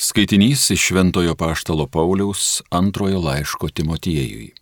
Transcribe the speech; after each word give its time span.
Skaitinys 0.00 0.70
iš 0.70 0.80
Šventojo 0.80 1.34
Paštalo 1.34 1.86
Pauliaus 1.86 2.62
antrojo 2.70 3.20
laiško 3.20 3.68
Timotiejui. 3.68 4.52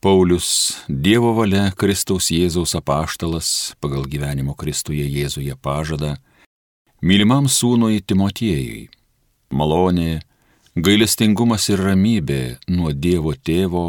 Paulius, 0.00 0.78
Dievo 0.88 1.32
valia 1.34 1.72
Kristaus 1.74 2.30
Jėzaus 2.30 2.76
apaštalas 2.78 3.74
pagal 3.82 4.06
gyvenimo 4.06 4.54
Kristuje 4.54 5.02
Jėzuje 5.02 5.58
pažada, 5.58 6.12
mylimam 7.02 7.50
sūnui 7.50 7.98
Timotiejui, 8.06 8.86
malonė, 9.50 10.22
gailestingumas 10.78 11.66
ir 11.74 11.82
ramybė 11.82 12.40
nuo 12.70 12.94
Dievo 12.94 13.34
tėvo 13.34 13.88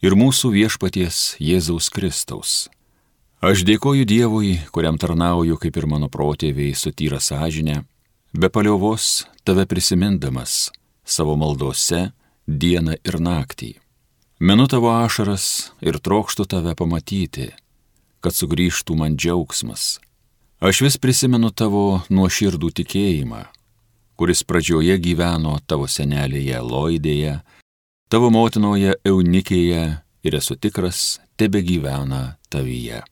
ir 0.00 0.16
mūsų 0.16 0.56
viešpaties 0.56 1.36
Jėzaus 1.44 1.92
Kristaus. 1.92 2.56
Aš 3.44 3.68
dėkoju 3.68 4.08
Dievui, 4.08 4.62
kuriam 4.72 4.96
tarnauju 4.96 5.60
kaip 5.60 5.76
ir 5.76 5.92
mano 5.92 6.08
protėviai 6.08 6.72
sutyra 6.72 7.20
sąžinę 7.20 7.82
be 8.32 8.48
paliovos 8.48 9.26
tave 9.44 9.66
prisimindamas 9.66 10.70
savo 11.04 11.36
maldose 11.36 12.10
dieną 12.46 12.96
ir 13.04 13.18
naktį. 13.20 13.74
Menu 14.40 14.66
tavo 14.66 14.90
ašaras 14.90 15.72
ir 15.84 16.00
trokštų 16.00 16.46
tave 16.48 16.74
pamatyti, 16.74 17.52
kad 18.24 18.34
sugrįžtų 18.34 18.96
man 18.96 19.16
džiaugsmas. 19.16 20.00
Aš 20.62 20.80
vis 20.86 20.96
prisimenu 20.98 21.50
tavo 21.50 22.02
nuoširdų 22.10 22.70
tikėjimą, 22.80 23.42
kuris 24.16 24.42
pradžioje 24.46 24.96
gyveno 24.98 25.58
tavo 25.66 25.86
senelėje 25.90 26.58
Loidėje, 26.62 27.40
tavo 28.08 28.30
motinoje 28.30 28.96
Eunikėje 29.04 29.84
ir 30.22 30.38
esu 30.38 30.56
tikras, 30.56 31.20
tebe 31.36 31.62
gyvena 31.66 32.38
tavyje. 32.48 33.02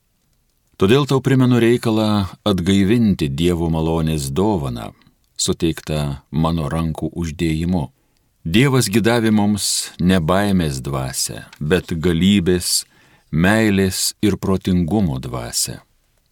Todėl 0.81 1.05
tau 1.05 1.21
primenu 1.21 1.59
reikalą 1.61 2.25
atgaivinti 2.47 3.29
Dievo 3.29 3.69
malonės 3.69 4.31
dovaną, 4.33 4.95
suteikta 5.41 6.23
mano 6.31 6.69
rankų 6.73 7.11
uždėjimu. 7.17 7.89
Dievas 8.45 8.89
gidavė 8.93 9.33
mums 9.37 9.91
ne 10.01 10.21
baimės 10.21 10.81
dvasę, 10.85 11.45
bet 11.61 11.93
galybės, 11.93 12.85
meilės 13.31 14.15
ir 14.25 14.39
protingumo 14.41 15.19
dvasę. 15.21 15.81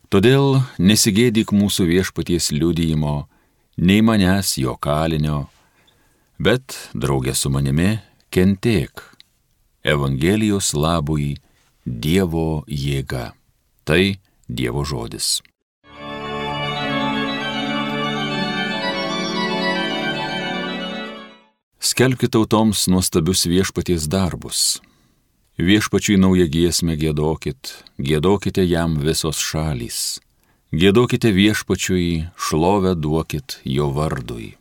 Todėl 0.08 0.62
nesigėdyk 0.80 1.52
mūsų 1.52 1.84
viešpaties 1.90 2.48
liudijimo, 2.56 3.28
nei 3.76 4.00
manęs 4.00 4.54
jo 4.56 4.72
kalinio, 4.80 5.48
bet 6.40 6.78
draugė 6.94 7.36
su 7.36 7.52
manimi 7.52 7.98
kentėk. 8.32 9.04
Evangelijos 9.84 10.72
labui 10.74 11.36
Dievo 11.84 12.64
jėga. 12.68 13.32
Tai 13.84 14.02
Dievo 14.48 14.84
žodis. 14.84 15.38
Skelbkite 21.98 22.30
tautoms 22.30 22.84
nuostabius 22.86 23.40
viešpaties 23.50 24.04
darbus. 24.06 24.78
Viešpačiui 25.58 26.14
naują 26.22 26.44
giesmę 26.46 26.94
gėdokit, 26.94 27.72
gėdokite 27.98 28.62
jam 28.62 28.94
visos 29.02 29.40
šalys. 29.42 30.20
Gėdokite 30.70 31.32
viešpačiui, 31.34 32.28
šlovę 32.38 32.92
duokit 32.94 33.56
jo 33.66 33.88
vardui. 33.96 34.52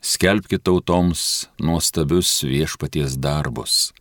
Skelbkite 0.00 0.64
tautoms 0.64 1.50
nuostabius 1.60 2.32
viešpaties 2.48 3.20
darbus. 3.20 3.92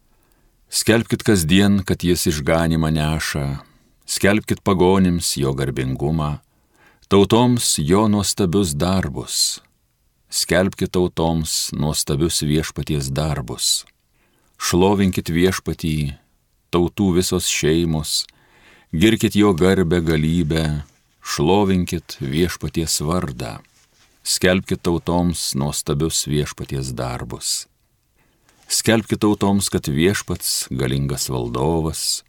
Skelbkite 0.72 1.28
kasdien, 1.28 1.84
kad 1.84 2.08
jis 2.08 2.23
išganimą 2.31 2.94
neša. 2.95 3.45
Skelbkite 4.08 4.64
pagonims 4.64 5.36
jo 5.36 5.52
garbingumą, 5.52 6.38
tautoms 7.12 7.75
jo 7.84 8.08
nuostabius 8.08 8.72
darbus 8.80 9.59
skelbkite 10.36 10.91
tautoms 10.91 11.72
nuostabius 11.72 12.41
viešpaties 12.44 13.08
darbus. 13.16 13.86
Šlovinkit 14.59 15.30
viešpatį, 15.31 16.16
tautų 16.75 17.14
visos 17.16 17.47
šeimos, 17.47 18.25
girkit 18.91 19.38
jo 19.40 19.53
garbę 19.56 20.01
galybę, 20.03 20.66
šlovinkit 21.23 22.18
viešpaties 22.19 23.00
vardą, 23.07 23.53
skelbkite 24.28 24.84
tautoms 24.90 25.53
nuostabius 25.56 26.25
viešpaties 26.28 26.91
darbus. 26.91 27.69
Skelbkite 28.67 29.23
tautoms, 29.23 29.72
kad 29.72 29.88
viešpats 29.88 30.67
galingas 30.67 31.29
valdovas, 31.31 32.25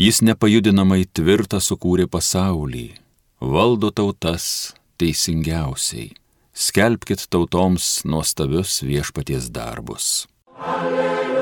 jis 0.00 0.22
nepajudinamai 0.24 1.04
tvirtą 1.04 1.60
sukūrė 1.60 2.08
pasaulį, 2.08 2.88
valdo 3.44 3.92
tautas 3.92 4.72
teisingiausiai 4.96 6.14
skelbkite 6.52 7.26
tautoms 7.30 8.04
nuostabius 8.04 8.82
viešpaties 8.84 9.50
darbus. 9.52 10.28
Alleluja, 10.58 11.32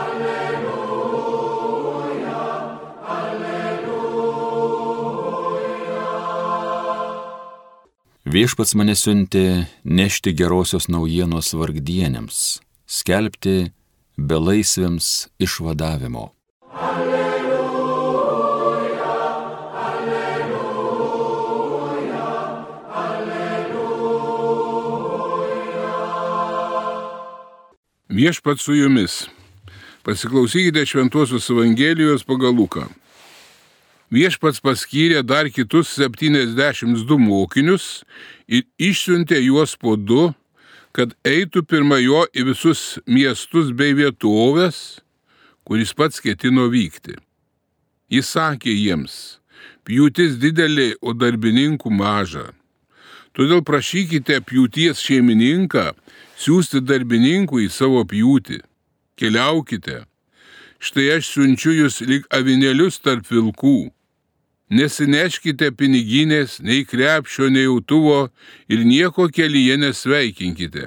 alleluja, 0.00 1.20
alleluja. 3.04 4.40
Viešpats 8.24 8.74
mane 8.74 8.96
siuntė 8.96 9.66
nešti 9.84 10.32
gerosios 10.36 10.88
naujienos 10.88 11.54
vargdienėms, 11.54 12.60
skelbti 12.88 13.72
belaisviams 14.16 15.28
išvadavimo. 15.40 16.39
Viešpat 28.10 28.58
su 28.58 28.74
jumis. 28.74 29.28
Pasiklausykite 30.02 30.86
Šventuosios 30.86 31.50
Evangelijos 31.50 32.24
pagal 32.26 32.50
Luką. 32.50 32.88
Viešpats 34.10 34.58
paskyrė 34.58 35.20
dar 35.22 35.46
kitus 35.54 35.92
72 35.94 37.18
mokinius 37.22 38.02
ir 38.50 38.64
išsiuntė 38.82 39.38
juos 39.44 39.76
po 39.78 39.94
du, 39.94 40.32
kad 40.90 41.14
eitų 41.22 41.62
pirma 41.62 42.00
jo 42.02 42.24
į 42.34 42.48
visus 42.50 42.98
miestus 43.06 43.70
bei 43.70 43.94
vietovės, 43.94 44.98
kuris 45.62 45.94
pats 45.94 46.18
ketino 46.18 46.66
vykti. 46.66 47.14
Jis 48.10 48.32
sakė 48.34 48.74
jiems, 48.74 49.38
pjūtis 49.86 50.34
didelė, 50.42 50.96
o 50.98 51.14
darbininkų 51.14 51.94
maža. 51.94 52.48
Todėl 53.38 53.62
prašykite 53.62 54.40
pjūties 54.42 54.98
šeimininką 54.98 55.92
siūsti 56.40 56.80
darbininkų 56.86 57.66
į 57.66 57.68
savo 57.72 58.04
pjūtį. 58.08 58.60
Keliaukite. 59.20 60.04
Štai 60.80 61.10
aš 61.18 61.34
siunčiu 61.34 61.74
jūs 61.76 62.00
lyg 62.08 62.28
avinėlius 62.32 63.00
tarp 63.04 63.28
vilkų. 63.28 63.90
Nesineškite 64.70 65.72
piniginės, 65.76 66.60
nei 66.64 66.86
krepšio, 66.88 67.50
nei 67.52 67.66
jautuvo 67.66 68.30
ir 68.70 68.86
nieko 68.86 69.26
kelyje 69.28 69.76
nesveikinkite. 69.82 70.86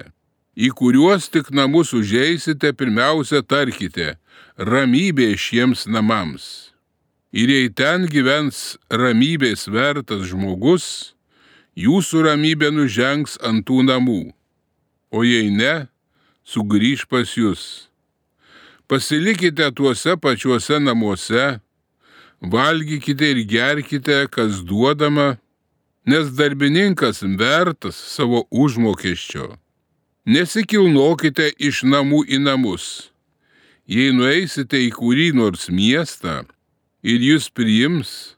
Į 0.55 0.69
kuriuos 0.79 1.27
tik 1.33 1.51
namus 1.51 1.93
užeisite, 1.93 2.73
pirmiausia 2.73 3.43
tarkite- 3.43 4.17
ramybė 4.71 5.33
šiems 5.37 5.85
namams. 5.85 6.71
Ir 7.33 7.49
jei 7.49 7.69
ten 7.69 8.07
gyvens 8.07 8.77
ramybės 8.89 9.67
vertas 9.67 10.29
žmogus, 10.29 11.13
jūsų 11.75 12.17
ramybė 12.29 12.69
nužengs 12.71 13.37
ant 13.41 13.65
tų 13.65 13.83
namų 13.89 14.33
o 15.13 15.21
jei 15.21 15.51
ne, 15.53 15.85
sugrįž 16.43 17.05
pas 17.11 17.29
jūs. 17.37 17.63
Pasilikite 18.89 19.69
tuose 19.77 20.17
pačiuose 20.19 20.79
namuose, 20.81 21.59
valgykite 22.41 23.29
ir 23.33 23.43
gerkite, 23.47 24.23
kas 24.33 24.63
duodama, 24.67 25.37
nes 26.09 26.33
darbininkas 26.35 27.21
vertas 27.39 27.95
savo 28.15 28.43
užmokesčio. 28.51 29.53
Nesikilnokite 30.25 31.51
iš 31.59 31.83
namų 31.87 32.23
į 32.33 32.41
namus. 32.43 33.11
Jei 33.87 34.11
nueisite 34.15 34.79
į 34.79 34.89
kurį 34.95 35.29
nors 35.35 35.67
miestą 35.69 36.41
ir 37.03 37.23
jūs 37.23 37.49
priims, 37.51 38.35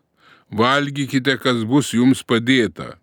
valgykite, 0.49 1.37
kas 1.41 1.61
bus 1.69 1.93
jums 1.93 2.25
padėta 2.25 2.95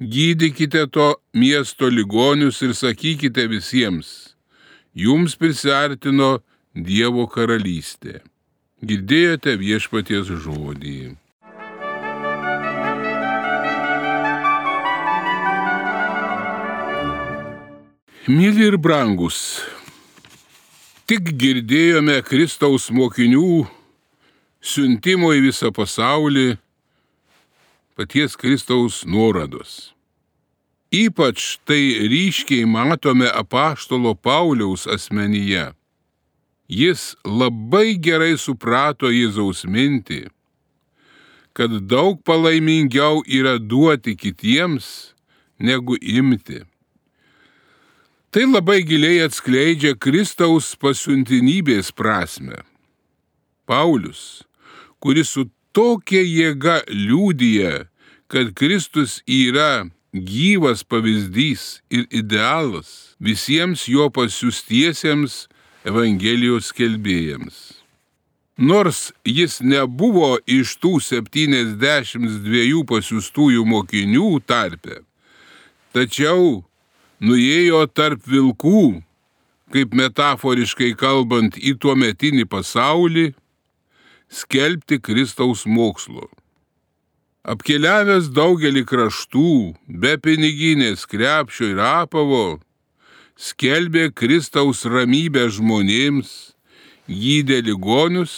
Gydykite 0.00 0.86
to 0.90 1.14
miesto 1.32 1.86
ligonius 1.86 2.62
ir 2.66 2.72
sakykite 2.74 3.46
visiems, 3.46 4.34
jums 4.90 5.36
prisartino 5.38 6.40
Dievo 6.74 7.28
karalystė. 7.30 8.18
Girdėjote 8.82 9.54
viešpaties 9.54 10.32
žodį. 10.42 11.14
Mėly 18.26 18.66
ir 18.66 18.80
brangus, 18.82 19.62
tik 21.06 21.30
girdėjome 21.38 22.18
Kristaus 22.26 22.90
mokinių 22.90 23.62
siuntimo 24.58 25.30
į 25.38 25.46
visą 25.52 25.70
pasaulį 25.70 26.56
paties 27.94 28.36
Kristaus 28.36 29.04
nuorados. 29.06 29.94
Ypač 30.94 31.58
tai 31.66 32.06
ryškiai 32.10 32.66
matome 32.66 33.28
apaštalo 33.30 34.14
Pauliaus 34.14 34.86
asmenyje. 34.86 35.72
Jis 36.68 37.14
labai 37.24 37.96
gerai 38.00 38.36
suprato 38.40 39.10
Jėzaus 39.12 39.64
mintį, 39.68 40.28
kad 41.54 41.74
daug 41.90 42.22
palaimingiau 42.24 43.22
yra 43.26 43.58
duoti 43.58 44.14
kitiems, 44.16 45.14
negu 45.58 45.98
imti. 46.00 46.62
Tai 48.34 48.46
labai 48.50 48.80
giliai 48.82 49.20
atskleidžia 49.28 49.94
Kristaus 49.94 50.72
pasiuntinybės 50.74 51.92
prasme. 51.94 52.64
Paulius, 53.68 54.42
kuris 54.98 55.30
su 55.36 55.46
tokia 55.74 56.22
jėga 56.22 56.80
liūdija, 56.88 57.84
kad 58.30 58.54
Kristus 58.58 59.20
yra 59.26 59.90
gyvas 60.14 60.84
pavyzdys 60.86 61.82
ir 61.90 62.06
idealas 62.14 63.16
visiems 63.20 63.88
jo 63.90 64.08
pasiūstiesiems 64.14 65.44
Evangelijos 65.84 66.70
kelbėjams. 66.72 67.56
Nors 68.56 69.10
jis 69.26 69.58
nebuvo 69.60 70.38
iš 70.46 70.76
tų 70.80 70.94
72 71.02 72.84
pasiūstųjų 72.88 73.64
mokinių 73.66 74.28
tarpe, 74.46 75.02
tačiau 75.92 76.62
nuėjo 77.18 77.82
tarp 77.90 78.22
vilkų, 78.30 79.02
kaip 79.74 79.92
metaforiškai 79.98 80.94
kalbant, 80.96 81.58
į 81.58 81.74
tuometinį 81.82 82.46
pasaulį, 82.46 83.32
skelbti 84.34 84.98
Kristaus 84.98 85.62
mokslo. 85.66 86.26
Apkeliavęs 87.44 88.30
daugelį 88.34 88.82
kraštų, 88.88 89.74
be 90.00 90.14
piniginės 90.24 91.04
krepšio 91.06 91.74
ir 91.74 91.82
apavo, 91.84 92.58
skelbė 93.36 94.08
Kristaus 94.16 94.84
ramybę 94.88 95.44
žmonėms, 95.52 96.32
gydė 97.06 97.60
ligonius 97.68 98.34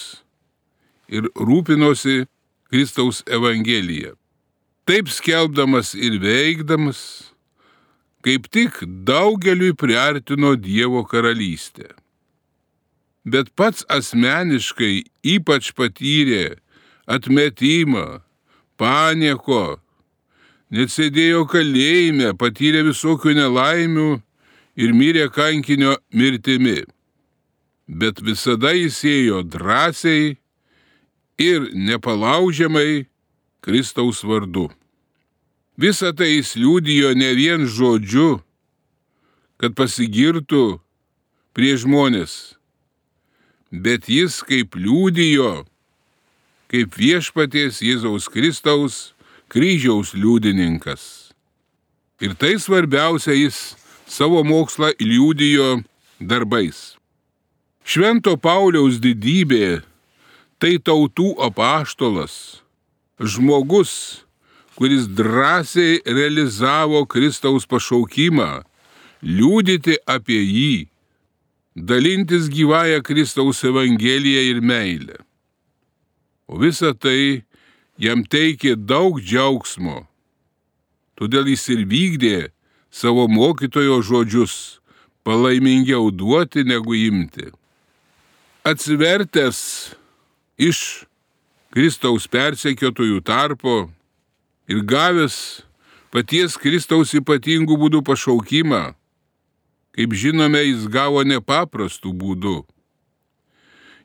ir 1.09 1.31
rūpinosi 1.39 2.27
Kristaus 2.67 3.23
Evangeliją. 3.31 4.17
Taip 4.87 5.09
skelbdamas 5.11 5.95
ir 5.95 6.19
veikdamas, 6.23 7.01
kaip 8.27 8.51
tik 8.51 8.83
daugeliui 9.07 9.75
priartino 9.79 10.57
Dievo 10.59 11.07
karalystę. 11.07 11.95
Bet 13.26 13.50
pats 13.58 13.82
asmeniškai 13.90 15.02
ypač 15.26 15.73
patyrė 15.75 16.61
atmetimą, 17.11 18.23
panieko, 18.78 19.81
net 20.70 20.93
sėdėjo 20.94 21.43
kalėjime, 21.50 22.37
patyrė 22.38 22.84
visokių 22.87 23.34
nelaimių 23.34 24.11
ir 24.78 24.94
mirė 24.94 25.26
kankinio 25.34 25.96
mirtimi. 26.14 26.84
Bet 27.87 28.23
visada 28.23 28.70
jis 28.75 29.02
ėjo 29.06 29.43
drąsiai 29.46 30.37
ir 31.38 31.70
nepalaužiamai 31.75 33.06
Kristaus 33.62 34.23
vardu. 34.23 34.69
Visą 35.76 36.12
tai 36.17 36.37
jis 36.37 36.55
liūdijo 36.56 37.11
ne 37.19 37.32
vien 37.37 37.67
žodžiu, 37.67 38.40
kad 39.58 39.75
pasigirtų 39.76 40.78
prie 41.56 41.75
žmonės, 41.81 42.56
bet 43.82 44.08
jis 44.08 44.40
kaip 44.46 44.76
liūdijo, 44.78 45.67
kaip 46.73 46.96
viešpaties 46.99 47.82
Jėzaus 47.84 48.28
Kristaus 48.32 49.12
kryžiaus 49.52 50.14
liudininkas. 50.17 51.32
Ir 52.20 52.34
tai 52.38 52.56
svarbiausia 52.58 53.37
jis 53.37 53.76
savo 54.08 54.43
mokslą 54.46 54.94
liūdijo 55.00 55.82
darbais. 56.20 56.96
Švento 57.87 58.34
Pauliaus 58.40 58.99
didybė 58.99 59.82
tai 60.58 60.78
tautų 60.82 61.37
apaštolas, 61.46 62.62
žmogus, 63.20 64.25
kuris 64.76 65.06
drąsiai 65.06 66.00
realizavo 66.05 67.05
Kristaus 67.06 67.69
pašaukimą, 67.69 68.64
liūdyti 69.23 70.00
apie 70.08 70.40
jį, 70.40 70.75
dalintis 71.76 72.49
gyvąją 72.49 73.02
Kristaus 73.02 73.64
Evangeliją 73.64 74.40
ir 74.40 74.62
meilę. 74.62 75.17
O 76.49 76.58
visa 76.58 76.94
tai 76.94 77.43
jam 77.99 78.25
teikė 78.25 78.76
daug 78.76 79.20
džiaugsmo. 79.20 80.06
Todėl 81.17 81.50
jis 81.52 81.69
ir 81.75 81.84
vykdė 81.88 82.38
savo 82.90 83.26
mokytojo 83.28 84.00
žodžius- 84.02 84.81
palaimingiau 85.26 86.11
duoti 86.11 86.64
negu 86.64 86.94
imti. 86.94 87.52
Atsivertęs 88.64 89.94
iš 90.56 91.05
Kristaus 91.70 92.26
persekiotojų 92.26 93.20
tarpo 93.20 93.90
ir 94.69 94.81
gavęs 94.81 95.62
paties 96.11 96.56
Kristaus 96.56 97.12
ypatingų 97.12 97.76
būdų 97.76 98.00
pašaukimą, 98.02 98.94
kaip 99.97 100.13
žinome, 100.15 100.63
jis 100.63 100.87
gavo 100.93 101.25
nepaprastų 101.27 102.13
būdų. 102.13 102.59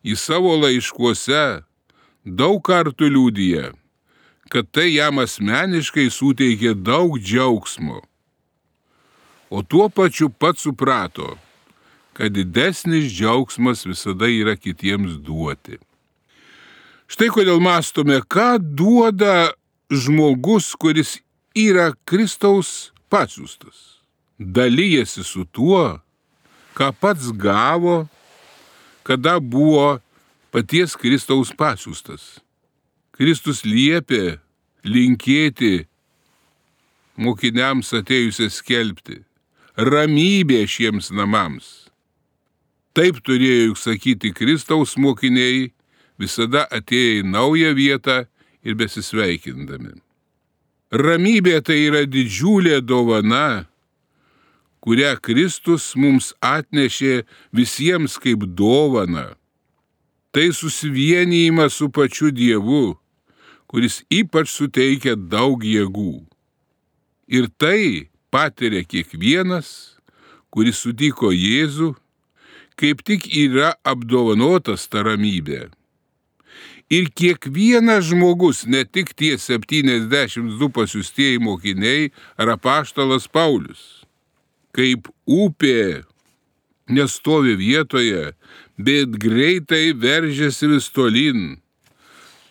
Į 0.02 0.16
savo 0.18 0.56
laiškuose 0.58 1.64
daug 2.26 2.62
kartų 2.66 3.12
liūdija, 3.12 3.74
kad 4.50 4.72
tai 4.72 4.94
jam 4.96 5.22
asmeniškai 5.22 6.08
suteikė 6.10 6.74
daug 6.80 7.20
džiaugsmo 7.20 8.02
o 9.52 9.62
tuo 9.62 9.90
pačiu 9.90 10.30
pats 10.30 10.64
suprato, 10.64 11.38
kad 12.14 12.32
didesnis 12.32 13.12
džiaugsmas 13.12 13.86
visada 13.86 14.30
yra 14.32 14.56
kitiems 14.56 15.20
duoti. 15.20 15.76
Štai 17.12 17.28
kodėl 17.36 17.60
mastome, 17.60 18.22
ką 18.24 18.56
duoda 18.64 19.52
žmogus, 19.92 20.72
kuris 20.80 21.18
yra 21.52 21.92
Kristaus 22.08 22.94
pasiūstas. 23.12 24.00
Dalyjasi 24.42 25.24
su 25.24 25.46
tuo, 25.46 26.02
ką 26.74 26.90
pats 26.98 27.30
gavo, 27.38 28.08
kada 29.06 29.38
buvo 29.40 30.00
paties 30.50 30.98
Kristaus 30.98 31.54
pasiūstas. 31.54 32.40
Kristus 33.14 33.62
liepė 33.68 34.40
linkėti 34.82 35.86
mokiniams 37.22 37.94
atėjusią 38.02 38.50
skelbti 38.50 39.22
ramybė 39.78 40.66
šiems 40.68 41.12
namams. 41.16 41.90
Taip 42.94 43.21
turėjo 43.24 43.71
juk 43.71 43.80
sakyti 43.80 44.33
Kristaus 44.36 44.98
mokiniai, 45.00 45.71
visada 46.19 46.66
atėję 46.69 47.21
į 47.21 47.28
naują 47.31 47.74
vietą 47.78 48.18
ir 48.64 48.76
besisveikindami. 48.76 49.95
Ramybė 50.92 51.62
tai 51.64 51.80
yra 51.88 52.04
didžiulė 52.04 52.81
dovana, 52.83 53.66
kurią 54.81 55.16
Kristus 55.21 55.92
mums 55.95 56.31
atnešė 56.42 57.21
visiems 57.54 58.18
kaip 58.21 58.45
dovana. 58.57 59.31
Tai 60.31 60.47
susivienijimas 60.56 61.76
su 61.78 61.90
pačiu 61.92 62.31
Dievu, 62.31 62.95
kuris 63.68 64.02
ypač 64.11 64.52
suteikia 64.52 65.16
daug 65.16 65.64
jėgų. 65.64 66.23
Ir 67.31 67.47
tai 67.59 68.11
patiria 68.31 68.83
kiekvienas, 68.88 70.00
kuris 70.52 70.81
sutiko 70.83 71.31
Jėzų, 71.31 71.94
kaip 72.80 73.04
tik 73.07 73.28
yra 73.30 73.76
apdovanotas 73.88 74.88
ta 74.92 75.04
ramybė. 75.07 75.69
Ir 76.92 77.07
kiekvienas 77.16 78.09
žmogus, 78.09 78.66
ne 78.68 78.83
tik 78.83 79.14
tie 79.16 79.38
72 79.40 80.68
pasiustieji 80.76 81.40
mokiniai 81.40 82.09
ar 82.35 82.57
apaštalas 82.57 83.30
Paulius, 83.31 84.01
kaip 84.75 85.09
upė 85.28 86.04
nestovi 86.92 87.56
vietoje, 87.59 88.31
bet 88.78 89.18
greitai 89.21 89.92
veržiasi 89.95 90.69
vis 90.73 90.90
tolin. 90.92 91.57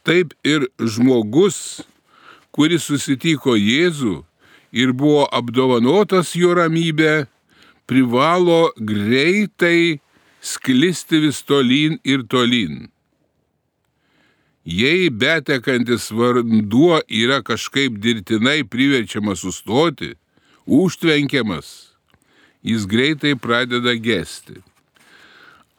Taip 0.06 0.32
ir 0.44 0.66
žmogus, 0.80 1.82
kuris 2.54 2.86
susitiko 2.88 3.56
Jėzų, 3.58 4.20
ir 4.72 4.92
buvo 4.96 5.26
apdovanotas 5.32 6.34
jo 6.38 6.54
ramybė, 6.56 7.26
privalo 7.90 8.70
greitai 8.76 10.00
sklisti 10.40 11.20
vis 11.26 11.42
tolyn 11.42 11.98
ir 12.04 12.24
tolyn. 12.30 12.88
Jei 14.64 15.08
betekantis 15.10 16.10
vanduo 16.14 17.00
yra 17.08 17.40
kažkaip 17.42 17.96
dirbtinai 17.98 18.62
priverčiamas 18.68 19.40
sustoti, 19.42 20.12
užtvenkiamas, 20.66 21.89
jis 22.62 22.86
greitai 22.86 23.34
pradeda 23.34 23.94
gesti. 23.96 24.60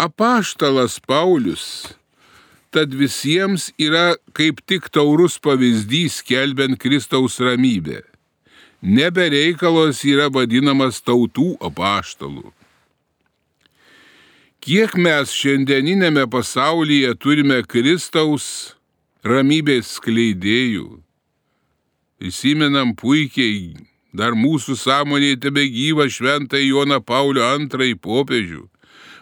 Apaštalas 0.01 0.99
Paulius 0.99 1.93
tad 2.71 2.95
visiems 2.95 3.69
yra 3.77 4.15
kaip 4.33 4.63
tik 4.65 4.87
taurus 4.89 5.35
pavyzdys 5.43 6.21
kelbent 6.25 6.79
Kristaus 6.79 7.37
ramybę 7.43 8.01
nebereikalos 8.81 10.01
yra 10.09 10.27
vadinamas 10.33 10.99
tautų 11.05 11.55
apaštalų. 11.61 12.49
Kiek 14.61 14.93
mes 14.97 15.33
šiandieninėme 15.33 16.27
pasaulyje 16.29 17.13
turime 17.17 17.61
Kristaus 17.65 18.75
ramybės 19.25 19.95
skleidėjų. 19.97 20.99
Įsimenam 22.21 22.93
puikiai, 22.97 23.73
dar 24.13 24.35
mūsų 24.35 24.75
sąmonėje 24.79 25.39
tebe 25.47 25.65
gyva 25.71 26.07
šventą 26.11 26.59
Joną 26.59 27.01
Paulio 27.03 27.47
II 27.57 27.95
popiežių, 28.03 28.65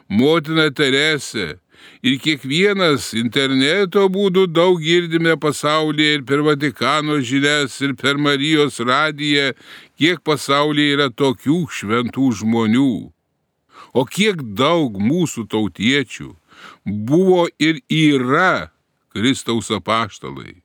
motina 0.10 0.70
Teresė, 0.74 1.58
ir 2.02 2.18
kiekvienas 2.24 3.12
interneto 3.18 4.08
būdų 4.12 4.48
daug 4.52 4.80
girdime 4.82 5.36
pasaulyje 5.40 6.20
ir 6.20 6.26
per 6.28 6.44
Vatikano 6.48 7.20
žinias, 7.20 7.80
ir 7.84 7.96
per 8.00 8.18
Marijos 8.18 8.80
radiją, 8.80 9.54
kiek 10.00 10.24
pasaulyje 10.26 10.98
yra 10.98 11.10
tokių 11.10 11.62
šventų 11.80 12.32
žmonių. 12.42 12.94
O 13.94 14.06
kiek 14.06 14.42
daug 14.56 15.00
mūsų 15.02 15.48
tautiečių 15.50 16.34
buvo 16.86 17.48
ir 17.60 17.82
yra 17.90 18.70
Kristaus 19.14 19.72
apaštalai. 19.74 20.60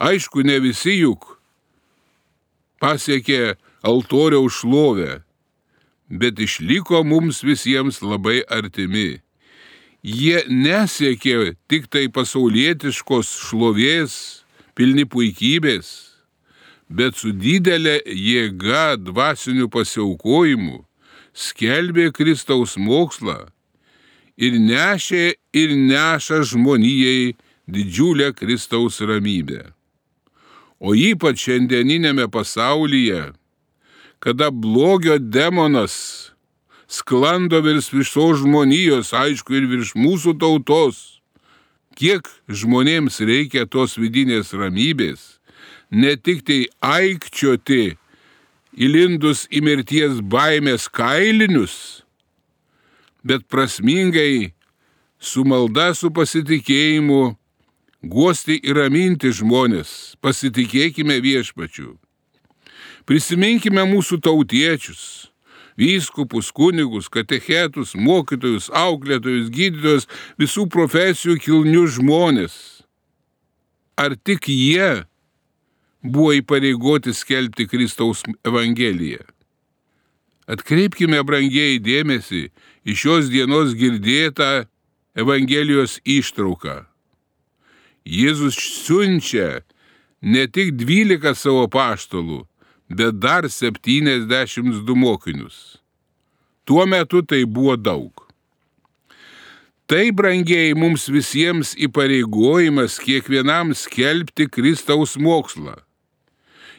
Aišku, 0.00 0.42
ne 0.46 0.56
visi 0.64 0.96
juk 1.02 1.36
pasiekė 2.80 3.58
altoriaus 3.82 4.60
šlovę, 4.60 5.20
bet 6.10 6.40
išliko 6.40 7.04
mums 7.06 7.44
visiems 7.46 8.02
labai 8.02 8.40
artimi 8.48 9.20
jie 10.02 10.44
nesiekė 10.48 11.56
tik 11.68 11.88
tai 11.92 12.08
pasaulietiškos 12.08 13.32
šlovės, 13.48 14.44
pilni 14.74 15.04
puikybės, 15.04 16.16
bet 16.88 17.16
su 17.16 17.32
didelė 17.32 18.00
jėga 18.06 18.96
dvasiniu 18.96 19.68
pasiaukojimu 19.70 20.84
skelbė 21.36 22.10
Kristaus 22.12 22.76
mokslą 22.76 23.50
ir 24.40 24.56
nešė 24.58 25.34
ir 25.52 25.76
neša 25.76 26.42
žmonijai 26.48 27.36
didžiulę 27.70 28.32
Kristaus 28.34 29.00
ramybę. 29.00 29.70
O 30.80 30.96
ypač 30.96 31.44
šiandieninėme 31.44 32.24
pasaulyje, 32.32 33.34
kada 34.20 34.50
blogio 34.50 35.18
demonas 35.18 36.30
sklando 36.88 37.60
virš 37.60 37.92
visos 37.92 38.42
žmonijos, 38.42 39.14
aišku, 39.16 39.54
ir 39.56 39.68
virš 39.70 39.94
mūsų 39.96 40.36
tautos. 40.42 41.20
Kiek 41.96 42.28
žmonėms 42.48 43.20
reikia 43.26 43.66
tos 43.66 43.96
vidinės 44.00 44.52
ramybės, 44.56 45.40
ne 45.90 46.16
tik 46.16 46.44
tai 46.46 46.60
aikčioti 46.80 47.96
įlindus 48.74 49.46
į 49.50 49.62
mirties 49.66 50.20
baimės 50.20 50.88
kailinius, 50.88 52.02
bet 53.26 53.46
prasmingai 53.50 54.52
su 55.20 55.44
malda, 55.44 55.90
su 55.94 56.10
pasitikėjimu 56.10 57.22
guosti 58.02 58.60
ir 58.62 58.78
raminti 58.80 59.32
žmonės, 59.36 60.16
pasitikėkime 60.24 61.20
viešpačiu. 61.20 61.98
Prisiminkime 63.10 63.82
mūsų 63.90 64.20
tautiečius, 64.22 65.00
vyskupus, 65.74 66.52
kunigus, 66.54 67.08
katechetus, 67.10 67.96
mokytojus, 67.98 68.68
auklėtojus, 68.70 69.48
gydytojus, 69.50 70.04
visų 70.38 70.68
profesijų 70.70 71.40
kilnius 71.42 71.96
žmonės. 71.96 72.54
Ar 73.98 74.14
tik 74.14 74.46
jie 74.46 75.08
buvo 76.06 76.36
įpareigoti 76.38 77.10
skelbti 77.10 77.66
Kristaus 77.66 78.22
Evangeliją? 78.46 79.26
Atkreipkime, 80.46 81.18
brangiai, 81.26 81.80
dėmesį 81.82 82.44
į 82.86 82.94
šios 82.94 83.26
dienos 83.34 83.74
girdėtą 83.74 84.68
Evangelijos 85.18 85.98
ištrauką. 86.06 86.84
Jėzus 88.06 88.54
siunčia 88.54 89.64
ne 90.22 90.46
tik 90.46 90.76
dvylika 90.78 91.34
savo 91.34 91.66
paštalų, 91.66 92.44
bet 92.90 93.20
dar 93.22 93.48
72 93.48 94.94
mokinius. 94.94 95.78
Tuo 96.64 96.86
metu 96.86 97.22
tai 97.22 97.44
buvo 97.44 97.76
daug. 97.76 98.26
Tai, 99.90 100.10
brangiai, 100.14 100.74
mums 100.78 101.08
visiems 101.10 101.72
įpareigojimas 101.74 102.98
kiekvienam 103.02 103.72
skelbti 103.74 104.46
Kristaus 104.46 105.16
mokslą. 105.18 105.74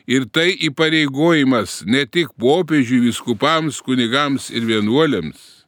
Ir 0.08 0.28
tai 0.32 0.54
įpareigojimas 0.68 1.82
ne 1.88 2.06
tik 2.08 2.32
popiežiui, 2.40 3.02
viskupams, 3.08 3.82
kunigams 3.84 4.50
ir 4.52 4.64
vienuoliams. 4.68 5.66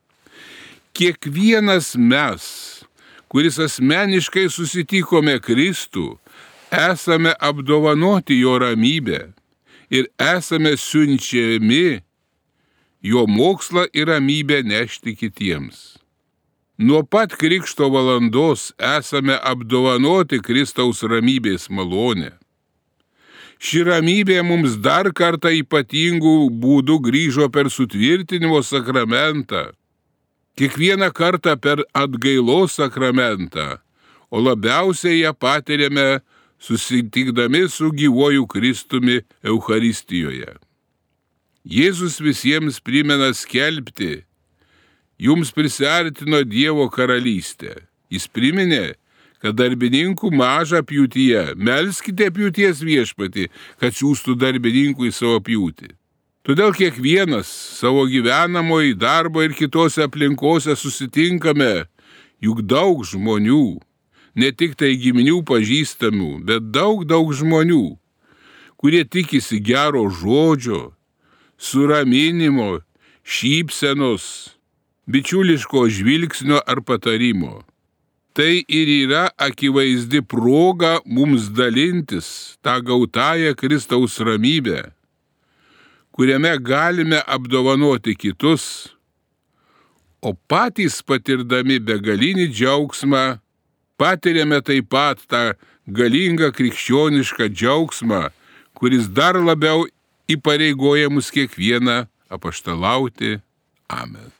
Kiekvienas 0.96 1.94
mes, 2.00 2.46
kuris 3.28 3.60
asmeniškai 3.60 4.48
susitikome 4.48 5.36
Kristų, 5.44 6.14
esame 6.72 7.36
apdovanoti 7.40 8.40
jo 8.40 8.56
ramybę 8.64 9.34
ir 9.90 10.08
esame 10.20 10.78
siunčiami 10.78 12.02
jo 13.04 13.25
mokslą 13.28 13.88
ir 13.94 14.08
ramybę 14.08 14.63
nešti 14.63 15.16
kitiems. 15.16 15.98
Nuo 16.78 17.04
pat 17.04 17.36
Krikšto 17.38 17.90
valandos 17.94 18.72
esame 18.80 19.36
apdovanoti 19.44 20.40
Kristaus 20.42 21.04
ramybės 21.04 21.70
malonę. 21.70 22.32
Ši 23.63 23.84
ramybė 23.88 24.42
mums 24.44 24.80
dar 24.84 25.12
kartą 25.16 25.52
ypatingų 25.54 26.50
būdų 26.63 26.98
grįžo 27.06 27.48
per 27.54 27.70
sutvirtinimo 27.72 28.60
sakramentą, 28.66 29.70
kiekvieną 30.60 31.12
kartą 31.16 31.54
per 31.56 31.86
atgailos 31.94 32.75
sakramentą, 32.80 33.78
o 34.34 34.42
labiausiai 34.42 35.22
ją 35.22 35.32
patiriame 35.38 36.24
susitikdami 36.63 37.70
su 37.70 37.91
gyvoju 37.91 38.48
Kristumi 38.48 39.22
Euharistijoje. 39.43 40.53
Jėzus 41.63 42.22
visiems 42.24 42.79
primena 42.79 43.34
skelbti, 43.36 44.24
jums 45.20 45.51
prisartino 45.55 46.43
Dievo 46.48 46.88
karalystė. 46.91 47.75
Jis 48.12 48.29
priminė, 48.32 48.96
kad 49.43 49.58
darbininkų 49.60 50.32
maža 50.32 50.84
pjūtyje, 50.88 51.53
melskite 51.60 52.29
pjūties 52.32 52.84
viešpati, 52.88 53.50
kad 53.79 53.96
siūstų 53.96 54.38
darbininkų 54.39 55.10
į 55.10 55.15
savo 55.15 55.43
pjūtį. 55.43 55.91
Todėl 56.48 56.75
kiekvienas 56.75 57.48
savo 57.79 58.05
gyvenamoje 58.08 58.96
darbo 59.00 59.43
ir 59.43 59.55
kitose 59.55 60.03
aplinkose 60.08 60.75
susitinkame, 60.79 61.88
juk 62.43 62.63
daug 62.67 63.03
žmonių 63.08 63.79
ne 64.36 64.52
tik 64.52 64.78
tai 64.80 64.96
giminių 64.98 65.42
pažįstamų, 65.48 66.44
bet 66.48 66.72
daug, 66.74 67.06
daug 67.06 67.34
žmonių, 67.34 67.98
kurie 68.82 69.04
tikisi 69.06 69.62
gero 69.63 70.08
žodžio, 70.10 70.94
suraminimo, 71.58 72.82
šypsenos, 73.24 74.25
bičiuliško 75.08 75.86
žvilgsnio 75.90 76.60
ar 76.66 76.82
patarimo. 76.84 77.62
Tai 78.34 78.63
ir 78.66 78.90
yra 78.90 79.28
akivaizdi 79.38 80.24
proga 80.25 80.98
mums 81.06 81.52
dalintis 81.54 82.58
tą 82.66 82.80
gautąją 82.82 83.54
Kristaus 83.54 84.18
ramybę, 84.18 84.90
kuriame 86.12 86.58
galime 86.58 87.22
apdovanoti 87.22 88.16
kitus, 88.18 88.90
o 90.22 90.34
patys 90.34 91.04
patirdami 91.06 91.78
begalinį 91.78 92.48
džiaugsmą 92.50 93.43
patiriame 93.98 94.62
taip 94.66 94.90
pat 94.92 95.24
tą 95.30 95.54
galingą 95.88 96.52
krikščionišką 96.56 97.50
džiaugsmą, 97.54 98.28
kuris 98.78 99.10
dar 99.10 99.40
labiau 99.40 99.88
įpareigoja 100.32 101.12
mus 101.12 101.32
kiekvieną 101.34 102.06
apaštalauti. 102.34 103.40
Amen. 103.92 104.32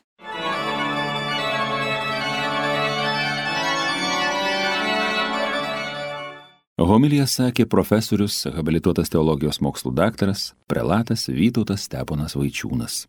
Homilija 6.74 7.28
sakė 7.30 7.68
profesorius, 7.70 8.40
habilituotas 8.50 9.12
teologijos 9.12 9.60
mokslų 9.62 9.92
daktaras, 9.94 10.48
prelatas 10.66 11.28
Vytautas 11.30 11.86
Steponas 11.86 12.34
Vaičiūnas. 12.34 13.04